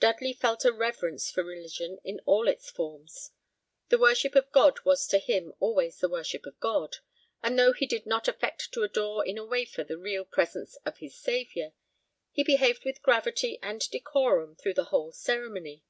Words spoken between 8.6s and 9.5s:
to adore in a